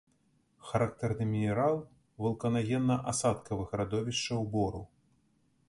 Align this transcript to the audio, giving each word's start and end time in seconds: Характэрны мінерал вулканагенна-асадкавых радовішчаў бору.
Характэрны 0.69 1.27
мінерал 1.33 1.77
вулканагенна-асадкавых 2.25 3.77
радовішчаў 3.83 4.43
бору. 4.57 4.85